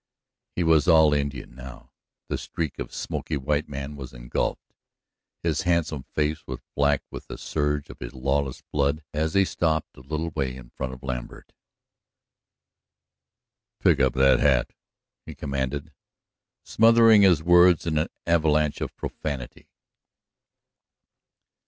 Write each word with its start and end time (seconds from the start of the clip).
He 0.55 0.63
was 0.63 0.87
all 0.87 1.13
Indian 1.13 1.53
now; 1.53 1.91
the 2.27 2.35
streak 2.39 2.79
of 2.79 2.91
smoky 2.91 3.37
white 3.37 3.69
man 3.69 3.95
was 3.95 4.13
engulfed. 4.13 4.73
His 5.43 5.61
handsome 5.61 6.05
face 6.15 6.43
was 6.47 6.57
black 6.75 7.03
with 7.11 7.27
the 7.27 7.37
surge 7.37 7.87
of 7.87 7.99
his 7.99 8.15
lawless 8.15 8.63
blood 8.73 9.03
as 9.13 9.35
he 9.35 9.45
stopped 9.45 9.95
a 9.95 9.99
little 10.01 10.31
way 10.31 10.55
in 10.55 10.71
front 10.71 10.93
of 10.93 11.03
Lambert. 11.03 11.53
"Pick 13.79 13.99
up 13.99 14.13
that 14.13 14.39
hat!" 14.39 14.73
he 15.27 15.35
commanded, 15.35 15.93
smothering 16.65 17.21
his 17.21 17.43
words 17.43 17.85
in 17.85 17.99
an 17.99 18.07
avalanche 18.25 18.81
of 18.81 18.95
profanity. 18.95 19.69